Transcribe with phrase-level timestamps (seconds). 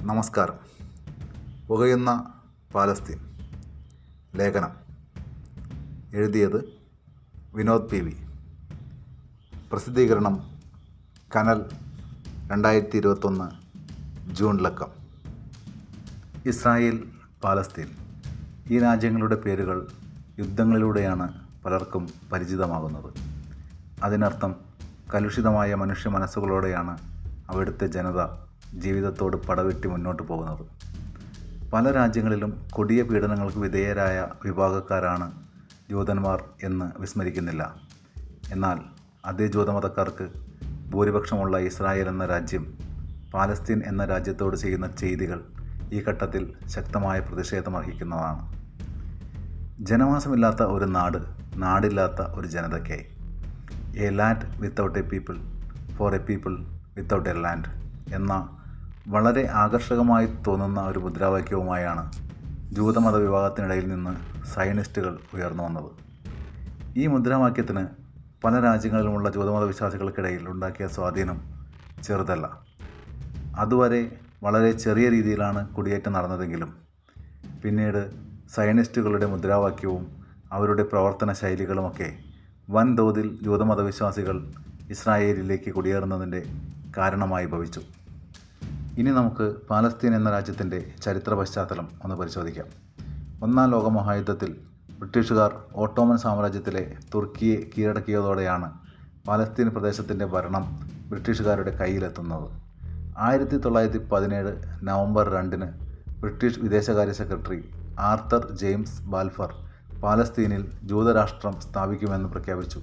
[0.00, 0.54] നമസ്കാരം.
[1.68, 2.32] പുകയുന്ന
[2.74, 3.18] പാലസ്തീൻ.
[4.34, 4.70] ലേഖനം.
[6.14, 6.64] എഴുതിയത്
[7.54, 8.16] വിനോദ് പി വി.
[9.72, 10.50] പ്രസിദ്ധീകരണം
[11.36, 11.62] കനൽ
[12.50, 13.50] രണ്ടായിരത്തി ഇരുപത്തൊന്ന്
[14.34, 14.86] ജൂൺ ലക്കം
[16.46, 17.04] ഇസ്രായേൽ
[17.44, 17.86] പാലസ്തീൻ.
[18.70, 19.88] ഈ രാജ്യങ്ങളുടെ പേരുകൾ
[20.38, 21.32] യുദ്ധങ്ങളിലൂടെയാണ്
[21.64, 23.14] പലർക്കും പരിചിതമാകുന്നത്.
[24.02, 24.56] അതിനർത്ഥം
[25.14, 26.98] കലുഷിതമായ മനുഷ്യ മനസ്സുകളോടെയാണ്
[27.50, 30.66] അവിടുത്തെ ജനത ജീവിതത്തോട് പടവെട്ടി മുന്നോട്ട് പോകുന്നത്.
[31.70, 35.32] പല രാജ്യങ്ങളിലും കൊടിയ പീഡനങ്ങൾക്ക് വിധേയരായ വിഭാഗക്കാരാണ്
[35.90, 37.74] ജൂതന്മാർ എന്ന് വിസ്മരിക്കുന്നില്ല.
[38.52, 38.78] എന്നാൽ
[39.24, 40.28] അതേ ജൂതമതക്കാർക്ക്
[40.90, 42.78] ഭൂരിപക്ഷമുള്ള ഇസ്രായേൽ എന്ന രാജ്യം
[43.34, 45.40] പാലസ്തീൻ എന്ന രാജ്യത്തോട് ചെയ്യുന്ന ചെയ്തികൾ
[45.92, 48.60] ഈ ഘട്ടത്തിൽ ശക്തമായ പ്രതിഷേധം അർഹിക്കുന്നതാണ്.
[49.80, 51.18] ജനവാസമില്ലാത്ത ഒരു നാട്
[51.56, 53.06] നാടില്ലാത്ത ഒരു ജനതയ്ക്കായി.
[53.96, 55.36] A land without a people
[55.96, 56.58] for a people
[56.96, 57.80] without a land
[58.14, 58.56] എന്ന
[59.12, 62.12] വളരെ ആകർഷകമായി തോന്നുന്ന ഒരു മുദ്രാവാക്യവുമായാണ്
[62.72, 64.12] ജൂതമത വിഭാഗത്തിനിടയിൽ നിന്ന്
[64.54, 65.90] സയനിസ്റ്റുകൾ ഉയർന്നു വന്നത്.
[66.96, 67.82] ഈ മുദ്രാവാക്യത്തിന്
[68.44, 71.38] പല രാജ്യങ്ങളിലുമുള്ള ജൂതമത വിശ്വാസികൾക്കിടയിൽ ഉണ്ടാക്കിയ സ്വാധീനം
[72.02, 72.46] ചെറുതല്ല.
[73.58, 74.02] അതുവരെ
[74.42, 76.70] വളരെ ചെറിയ രീതിയിലാണ് കുടിയേറ്റം നടന്നതെങ്കിലും
[77.64, 78.02] പിന്നീട്
[78.54, 80.04] സയനിസ്റ്റുകളുടെ മുദ്രാവാക്യവും
[80.52, 82.10] അവരുടെ പ്രവർത്തന ശൈലികളുമൊക്കെ
[82.70, 84.36] വൻതോതിൽ ജൂതമത വിശ്വാസികൾ
[84.90, 86.42] ഇസ്രായേലിലേക്ക് കുടിയേറുന്നതിന്റെ
[86.96, 87.99] കാരണമായി ഭവിച്ചു.
[88.98, 92.64] ഇനി നമുക്ക് പാലസ്തീൻ എന്ന രാജ്യത്തിന്റെ ചരിത്ര പശ്ചാത്തലം ഒന്ന് പരിശോധിക്കാം.
[93.42, 94.56] ഒന്നാം ലോകമഹായുദ്ധത്തിൽ
[94.98, 98.72] ബ്രിട്ടീഷുകാർ ഓട്ടോമൻ സാമ്രാജ്യത്തിലെ തുർക്കിയെ കീഴടക്കിയതോടെയാണ്
[99.28, 102.48] പാലസ്തീൻ പ്രദേശത്തിന്റെ ഭരണം ബ്രിട്ടീഷുകാരുടെ കയ്യിലെത്തുന്നത്.
[103.18, 105.66] ആയിരത്തി തൊള്ളായിരത്തി പതിനേഴ് നവംബർ രണ്ടിന്
[106.20, 109.54] ബ്രിട്ടീഷ് വിദേശകാര്യ സെക്രട്ടറി ആർത്തർ ജെയിംസ് ബാൽഫർ
[110.02, 112.80] പാലസ്തീനിൽ ജൂതരാഷ്ട്രം സ്ഥാപിക്കുമെന്ന് പ്രഖ്യാപിച്ചു.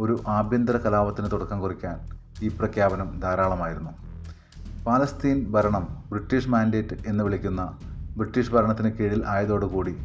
[0.00, 2.08] ഒരു ആഭ്യന്തര കലാപത്തിന് തുടക്കം കുറിക്കാൻ
[2.42, 4.05] ഈ പ്രഖ്യാപനം ധാരാളമായിരുന്നു.
[4.86, 7.78] പാലസ്തീൻ ഭരണം ബ്രിട്ടീഷ് മാൻഡേറ്റ് എന്ന് വിളിക്കുന്ന
[8.16, 9.98] ബ്രിട്ടീഷ് ഭരണത്തിന് കീഴിൽ ആയതോടുകൂടി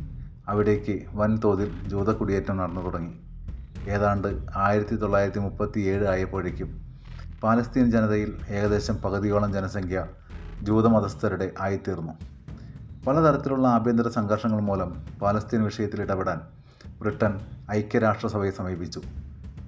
[0.47, 3.13] അവിടേക്ക് വൻതോതിൽ ജൂത കുടിയേറ്റം നടന്നു തുടങ്ങി.
[3.89, 6.81] ഏതാണ്ട് ആയിരത്തി തൊള്ളായിരത്തി മുപ്പത്തി ഏഴ് ആയപ്പോഴേക്കും
[7.43, 10.07] പാലസ്തീൻ ജനതയിൽ ഏകദേശം പകുതിയോളം ജനസംഖ്യ
[10.61, 12.13] ജൂതമതസ്ഥരുടെ ആയിത്തീർന്നു.
[13.07, 16.41] പലതരത്തിലുള്ള ആഭ്യന്തര സംഘർഷങ്ങൾ മൂലം പാലസ്തീൻ വിഷയത്തിൽ ഇടപെടാൻ
[16.99, 17.39] ബ്രിട്ടൻ
[17.71, 19.01] ഐക്യരാഷ്ട്രസഭയെ സമീപിച്ചു.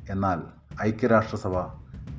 [0.10, 0.42] എന്നാൽ
[0.84, 1.58] ഐക്യരാഷ്ട്രസഭ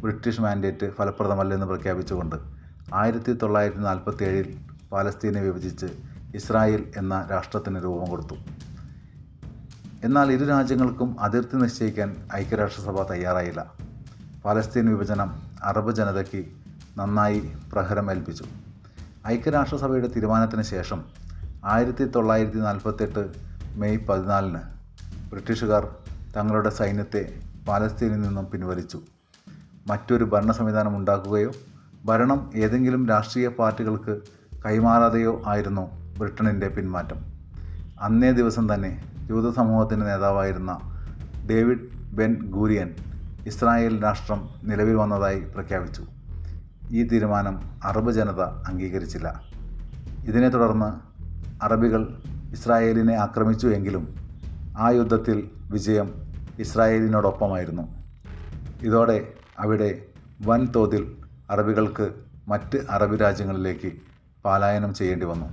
[0.01, 2.54] ബ്രിട്ടീഷ് മാൻഡേറ്റ് ഫലപ്രദമല്ലെന്ന് പ്രഖ്യാപിച്ചുകൊണ്ട്
[2.93, 4.59] ആയിരത്തി തൊള്ളായിരത്തി നാൽപ്പത്തി ഏഴിൽ
[4.93, 5.87] പാലസ്തീനെ വിഭജിച്ച്
[6.35, 8.35] ഇസ്രായേൽ എന്ന രാഷ്ട്രത്തിന് രൂപം കൊടുത്തു.
[10.05, 13.73] എന്നാൽ ഇരു രാജ്യങ്ങൾക്കും അതിർത്തി നിശ്ചയിക്കാൻ ഐക്യരാഷ്ട്രസഭ തയ്യാറായില്ല.
[14.45, 16.45] പാലസ്തീൻ വിഭജനം അറബ് ജനതയ്ക്ക്
[16.97, 18.45] നന്നായി പ്രഹരമേൽപ്പിച്ചു.
[19.27, 21.05] ഐക്യരാഷ്ട്രസഭയുടെ തീരുമാനത്തിന് ശേഷം
[21.65, 23.33] ആയിരത്തി തൊള്ളായിരത്തി നാൽപ്പത്തെട്ട്
[23.75, 24.59] മെയ് പതിനാലിന്
[25.31, 25.95] ബ്രിട്ടീഷുകാർ
[26.37, 29.01] തങ്ങളുടെ സൈന്യത്തെ പാലസ്തീനിൽ നിന്നും പിൻവലിച്ചു.
[29.87, 31.53] മറ്റൊരു ഭരണ സംവിധാനം ഉണ്ടാക്കുകയോ
[32.05, 34.21] ഭരണം ഏതെങ്കിലും രാഷ്ട്രീയ പാർട്ടികൾക്ക്
[34.67, 37.17] കൈമാറാതെയോ ആയിരുന്നു ബ്രിട്ടനിന്റെ പിന്മാറ്റം.
[38.01, 40.79] അന്നേ ദിവസം തന്നെ ജൂത സമൂഹത്തിന്റെ നേതാവായിരുന്ന
[41.51, 42.95] ഡേവിഡ് ബെൻ ഗൂരിയൻ
[43.47, 46.05] ഇസ്രായേൽ രാഷ്ട്രം നിലവിൽ വന്നതായി പ്രഖ്യാപിച്ചു.
[46.91, 49.41] ഈ തീരുമാനം അറബ് ജനത അംഗീകരിച്ചില്ല.
[50.25, 50.91] ഇതിനെ തുടർന്ന്
[51.65, 52.23] അറബികൾ
[52.53, 54.15] ഇസ്രായേലിനെ ആക്രമിച്ചു എങ്കിലും
[54.79, 56.15] ആ യുദ്ധത്തിൽ വിജയം
[56.59, 57.83] ഇസ്രായേലിനോടൊപ്പമായിരുന്നു.
[58.83, 59.29] ഇതോടെ
[59.59, 60.03] അവിടെ
[60.47, 62.15] വൻതോതിൽ അറബികൾക്ക്
[62.49, 63.93] മറ്റ് അറബ് രാജ്യങ്ങളിലേക്ക്
[64.45, 65.47] പലായനം ചെയ്യേണ്ടി വന്നു.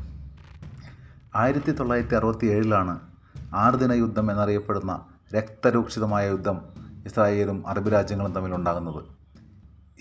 [1.36, 3.00] ആയിരത്തി തൊള്ളായിരത്തി അറുപത്തി ഏഴിലാണ്
[3.54, 6.62] ആറുദിന യുദ്ധം എന്നറിയപ്പെടുന്ന രക്തരൂക്ഷിതമായ യുദ്ധം
[7.06, 9.04] ഇസ്രായേലും അറബ് രാജ്യങ്ങളും തമ്മിലുണ്ടാകുന്നത്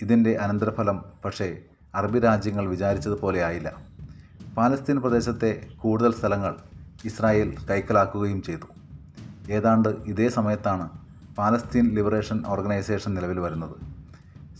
[0.01, 1.57] ഇതിന്റെ അനന്തരഫലം പക്ഷേ
[1.95, 3.75] അറബ് രാജ്യങ്ങൾ വിചാരിച്ചതുപോലെ ആയില്ല.
[4.57, 6.55] പാലസ്തീൻ പ്രദേശത്തെ കൂടുതൽ സ്ഥലങ്ങൾ
[7.05, 8.67] ഇസ്രായേൽ കൈക്കലാക്കുകയും ചെയ്തു.
[9.51, 10.89] ഏതാണ്ട് ഇതേ സമയത്താണ്
[11.37, 13.90] പാലസ്തീൻ ലിബറേഷൻ ഓർഗനൈസേഷൻ നിലവിൽ വരുന്നത്.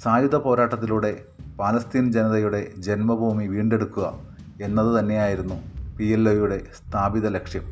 [0.04, 1.24] സായുധ പോരാട്ടത്തിലൂടെ
[1.60, 4.20] പാലസ്തീൻ ജനതയുടെ ജന്മഭൂമി വീണ്ടെടുക്കുക
[4.62, 5.58] എന്നത് തന്നെയായിരുന്നു
[5.98, 7.66] പി എൽ ഒയുടെ സ്ഥാപിത ലക്ഷ്യം.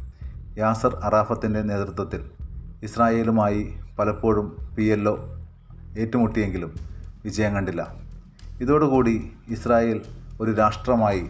[0.57, 2.21] യാസർ അറാഫത്തിന്റെ നേതൃത്വത്തിൽ
[2.83, 5.15] ഇസ്രായേലുമായി പലപ്പോഴും പി എൽ ഒ
[5.97, 6.71] ഏറ്റുമുട്ടിയെങ്കിലും
[7.25, 7.95] വിജയം കണ്ടില്ല.
[8.61, 10.01] ഇതോടുകൂടി ഇസ്രായേൽ
[10.41, 11.23] ഒരു രാഷ്ട്രമായി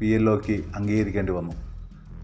[0.00, 1.52] പി എൽ ഒക്ക് അംഗീകരിക്കേണ്ടി വന്നു.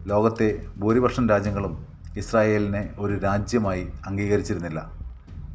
[0.06, 0.48] ലോകത്തെ
[0.78, 1.86] ഭൂരിപക്ഷം രാജ്യങ്ങളും
[2.16, 4.92] ഇസ്രായേലിനെ ഒരു രാജ്യമായി അംഗീകരിച്ചിരുന്നില്ല.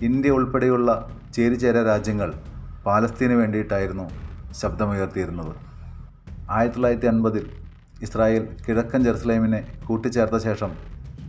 [0.02, 0.90] ഇന്ത്യ ഉൾപ്പെടെയുള്ള
[1.34, 2.34] ചേരിചേര രാജ്യങ്ങൾ
[2.86, 4.10] പാലസ്തീന് വേണ്ടിയിട്ടായിരുന്നു
[4.54, 5.54] ശബ്ദമുയർത്തിയിരുന്നത്.
[6.50, 7.50] ആയിരത്തി തൊള്ളായിരത്തി അൻപതിൽ
[8.02, 10.72] ഇസ്രായേൽ കിഴക്കൻ ജെറുസലേമിനെ കൂട്ടിച്ചേർത്ത ശേഷം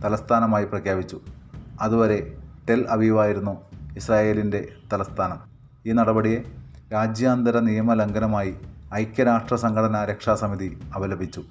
[0.03, 1.19] തലസ്ഥാനമായി പ്രഖ്യാപിച്ചു.
[1.81, 2.37] അതുവരെ
[2.69, 3.57] ടെൽ അവീവായിരുന്നു
[3.97, 5.39] ഇസ്രായേലിന്റെ തലസ്ഥാനം.
[5.85, 6.39] ഈ നടപടിയെ
[6.93, 8.55] രാജ്യാന്തര നിയമലംഘനമായി
[8.93, 11.43] ഐക്യരാഷ്ട്ര സംഘടനാ രക്ഷാസമിതി അപലപിച്ചു.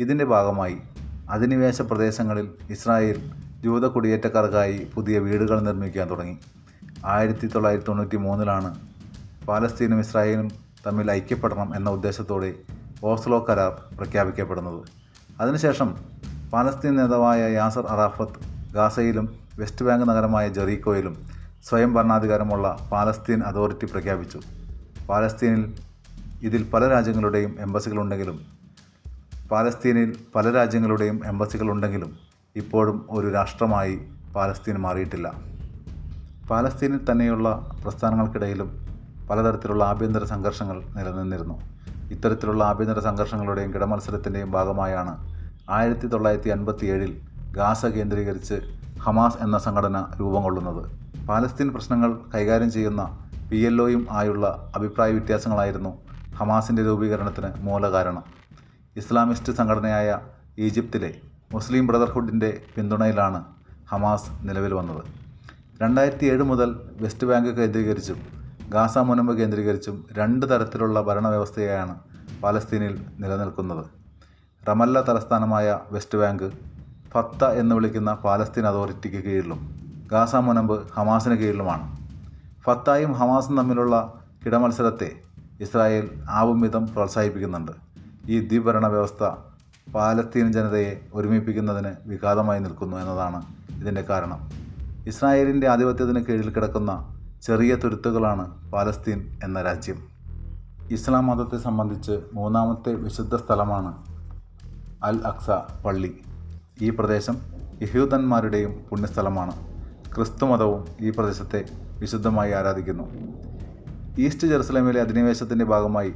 [0.00, 0.76] ഇതിന്റെ ഭാഗമായി
[1.30, 3.30] അധിനിവേശ പ്രദേശങ്ങളിൽ ഇസ്രായേൽ
[3.64, 6.38] ജൂത കുടിയേറ്റക്കാർക്കായി പുതിയ വീടുകൾ നിർമ്മിക്കാൻ തുടങ്ങി.
[7.06, 8.90] ആയിരത്തി തൊള്ളായിരത്തി തൊണ്ണൂറ്റി മൂന്നിലാണ്
[9.48, 10.50] പാലസ്തീനും ഇസ്രായേലും
[10.86, 12.54] തമ്മിൽ ഐക്യപ്പെടണം എന്ന ഉദ്ദേശത്തോടെ
[13.04, 14.84] ഓസ്ലോ കരാർ പ്രഖ്യാപിക്കപ്പെടുന്നത്.
[15.40, 15.96] അതിനുശേഷം
[16.52, 21.26] പാലസ്തീൻ നേതാവായ യാസർ അറാഫത്ത് ഗാസയിലും വെസ്റ്റ് ബാങ്ക് നഗരമായ ജെറീക്കോയിലും
[21.64, 24.40] സ്വയം ഭരണാധികാരമുള്ള പാലസ്തീൻ അതോറിറ്റി പ്രഖ്യാപിച്ചു.
[25.08, 25.74] പാലസ്തീനിൽ
[26.42, 28.46] ഇതിൽ പല രാജ്യങ്ങളുടെയും എംബസികളുണ്ടെങ്കിലും
[29.50, 32.18] പാലസ്തീനിൽ പല രാജ്യങ്ങളുടെയും എംബസികളുണ്ടെങ്കിലും
[32.56, 33.98] ഇപ്പോഴും ഒരു രാഷ്ട്രമായി
[34.36, 35.32] പാലസ്തീൻ മാറിയിട്ടില്ല.
[36.50, 38.89] പാലസ്തീനിൽ തന്നെയുള്ള പ്രസ്ഥാനങ്ങൾക്കിടയിലും
[39.30, 41.56] പലതരത്തിലുള്ള ആഭ്യന്തര സംഘർഷങ്ങൾ നിലനിന്നിരുന്നു.
[42.14, 45.12] ഇത്തരത്തിലുള്ള ആഭ്യന്തര സംഘർഷങ്ങളുടെയും കിടമത്സരത്തിന്റെയും ഭാഗമായാണ്
[45.78, 47.12] ആയിരത്തി തൊള്ളായിരത്തി അൻപത്തി ഏഴിൽ
[47.58, 48.56] ഗാസ കേന്ദ്രീകരിച്ച്
[49.04, 50.82] ഹമാസ് എന്ന സംഘടന രൂപം കൊള്ളുന്നത്.
[51.28, 53.02] പാലസ്തീൻ പ്രശ്നങ്ങൾ കൈകാര്യം ചെയ്യുന്ന
[53.50, 54.46] പി എൽ ഒയും ആയുള്ള
[54.76, 55.92] അഭിപ്രായ വ്യത്യാസങ്ങളായിരുന്നു
[56.38, 58.24] ഹമാസിന്റെ രൂപീകരണത്തിന് മൂലകാരണം
[59.00, 60.10] ഇസ്ലാമിസ്റ്റ് സംഘടനയായ
[60.66, 61.10] ഈജിപ്തിലെ
[61.52, 63.40] മുസ്ലിം ബ്രദർഹുഡിന്റെ പിന്തുണയിലാണ്
[63.90, 65.02] ഹമാസ് നിലവിൽ വന്നത്.
[65.82, 66.70] രണ്ടായിരത്തി ഏഴ് മുതൽ
[67.02, 68.18] വെസ്റ്റ് ബാങ്ക് കേന്ദ്രീകരിച്ചും
[68.74, 71.94] ഗാസ മുനമ്പ് കേന്ദ്രീകരിച്ചും രണ്ട് തരത്തിലുള്ള ഭരണവ്യവസ്ഥയാണ്
[72.42, 73.84] പാലസ്തീനിൽ നിലനിൽക്കുന്നത്.
[74.68, 76.46] റമല്ല തലസ്ഥാനമായ വെസ്റ്റ് ബാങ്ക്
[77.12, 79.60] ഫത്ത എന്ന് വിളിക്കുന്ന പാലസ്തീൻ അതോറിറ്റിക്ക് കീഴിലും
[80.12, 81.84] ഗാസ മുനമ്പ് ഹമാസിന് കീഴിലുമാണ്.
[82.64, 83.96] ഫത്തായും ഹമാസും തമ്മിലുള്ള
[84.44, 85.10] കിടമത്സരത്തെ
[85.60, 87.72] ഇസ്രായേൽ ആവുംവിധം പ്രോത്സാഹിപ്പിക്കുന്നുണ്ട്.
[88.28, 89.24] ഈ ദ്വിഭരണ വ്യവസ്ഥ
[89.94, 93.40] പാലസ്തീൻ ജനതയെ ഒരുമിപ്പിക്കുന്നതിന് വിഘാതമായി നിൽക്കുന്നു എന്നതാണ്
[93.80, 94.40] ഇതിന്റെ കാരണം.
[95.06, 96.92] ഇസ്രായേലിന്റെ ആധിപത്യത്തിന് കീഴിൽ കിടക്കുന്ന
[97.42, 99.96] ചെറിയ തുരുത്തുകളാണ് പാലസ്തീൻ എന്ന രാജ്യം.
[100.90, 103.94] ഇസ്ലാം മതത്തെ സംബന്ധിച്ച് മൂന്നാമത്തെ വിശുദ്ധ സ്ഥലമാണ്
[105.04, 105.50] അൽ അക്സ
[105.84, 106.20] പള്ളി.
[106.82, 107.36] ഈ പ്രദേശം
[107.82, 109.52] യഹൂദന്മാരുടെയും പുണ്യസ്ഥലമാണ്.
[110.14, 111.64] ക്രിസ്തുമതവും ഈ പ്രദേശത്തെ
[111.98, 113.04] വിശുദ്ധമായി ആരാധിക്കുന്നു.
[114.18, 116.12] ഈസ്റ്റ് ജെറുസലേമിലെ അധിനിവേശത്തിന്റെ ഭാഗമായി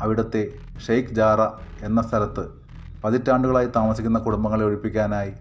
[0.00, 0.48] അവിടുത്തെ
[0.86, 1.40] ഷെയ്ഖ് ജാറ
[1.84, 2.46] എന്ന സ്ഥലത്ത്
[3.04, 5.32] പതിറ്റാണ്ടുകളായി താമസിക്കുന്ന കുടുംബങ്ങളെ ഒഴിപ്പിക്കാനായി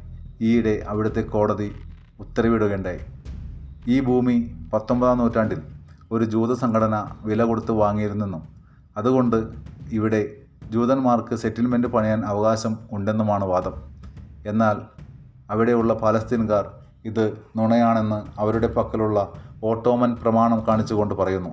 [0.42, 1.76] ഈയിടെ അവിടുത്തെ കോടതി
[2.20, 3.00] ഉത്തരവിടുകയുണ്ടായി.
[3.88, 5.62] ഈ ഭൂമി പത്തൊമ്പതാം നൂറ്റാണ്ടിൽ
[6.12, 8.44] ഒരു ജൂത സംഘടന വില കൊടുത്ത് വാങ്ങിയിരുന്നെന്നും
[8.98, 9.38] അതുകൊണ്ട്
[9.92, 10.22] ഇവിടെ
[10.72, 13.74] ജൂതന്മാർക്ക് സെറ്റിൽമെന്റ് പണിയാൻ അവകാശം ഉണ്ടെന്നുമാണ് വാദം.
[14.46, 14.78] എന്നാൽ
[15.50, 16.66] അവിടെയുള്ള പാലസ്തീൻകാർ
[17.06, 19.34] ഇത് നുണയാണെന്ന് അവരുടെ പക്കലുള്ള
[19.64, 21.50] ഓട്ടോമൻ പ്രമാണം കാണിച്ചുകൊണ്ട് പറയുന്നു.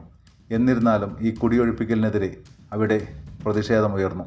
[0.50, 2.36] എന്നിരുന്നാലും ഈ കുടിയൊഴിപ്പിക്കലിനെതിരെ
[2.72, 3.06] അവിടെ
[3.44, 4.24] പ്രതിഷേധമുയർന്നു.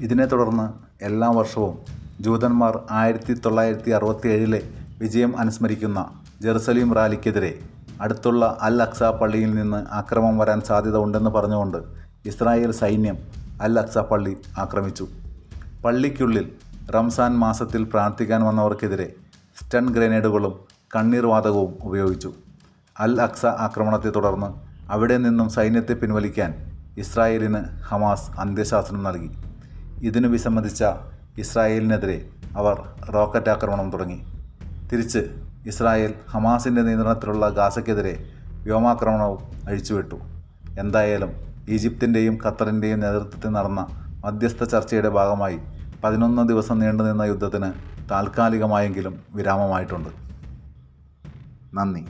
[0.00, 0.66] ഇതിനെ തുടർന്ന്
[1.04, 1.78] എല്ലാ വർഷവും
[2.20, 4.60] ജൂതന്മാർ ആയിരത്തി തൊള്ളായിരത്തി അറുപത്തി ഏഴിലെ
[4.98, 7.58] വിജയം അനുസ്മരിക്കുന്ന ജെറുസലീം റാലിക്കെതിരെ
[8.00, 11.76] അടുത്തുള്ള അൽ അക്സ പള്ളിയിൽ നിന്ന് ആക്രമം വരാൻ സാധ്യത ഉണ്ടെന്ന് പറഞ്ഞുകൊണ്ട്
[12.24, 13.18] ഇസ്രായേൽ സൈന്യം
[13.62, 15.06] അൽ അക്സ പള്ളി ആക്രമിച്ചു.
[15.84, 16.52] പള്ളിക്കുള്ളിൽ
[16.94, 19.14] റംസാൻ മാസത്തിൽ പ്രാർത്ഥിക്കാൻ വന്നവർക്കെതിരെ
[19.60, 20.54] സ്റ്റൺ ഗ്രനേഡുകളും
[20.96, 22.32] കണ്ണീർവാതകവും ഉപയോഗിച്ചു.
[23.00, 24.50] അൽ അക്സ ആക്രമണത്തെ തുടർന്ന്
[24.92, 26.52] അവിടെ നിന്നും സൈന്യത്തെ പിൻവലിക്കാൻ
[26.98, 29.30] ഇസ്രായേലിന് ഹമാസ് അന്ത്യശാസനം നൽകി.
[30.02, 30.84] ഇതിനു വിസമ്മതിച്ച
[31.38, 32.76] ഇസ്രായേലിനെതിരെ അവർ
[33.14, 34.20] റോക്കറ്റ് ആക്രമണം തുടങ്ങി.
[34.92, 38.24] തിരിച്ച് ഇസ്രായേൽ ഹമാസിന്റെ നിയന്ത്രണത്തിലുള്ള ഗാസയ്ക്കെതിരെ
[38.62, 39.38] വ്യോമാക്രമണവും
[39.68, 40.16] അഴിച്ചുവിട്ടു.
[40.78, 41.30] എന്തായാലും
[41.68, 43.86] ഈജിപ്തിന്റെയും ഖത്തറിന്റെയും നേതൃത്വത്തിൽ നടന്ന
[44.24, 45.58] മധ്യസ്ഥ ചർച്ചയുടെ ഭാഗമായി
[46.04, 47.72] പതിനൊന്ന് ദിവസം നീണ്ടുനിന്ന യുദ്ധത്തിന്
[48.10, 50.08] താൽക്കാലികമായെങ്കിലും വിരാമമായിട്ടുണ്ട്.
[51.74, 52.06] നന്ദി.